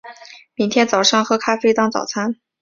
[0.55, 2.35] 明天早上喝咖啡当早餐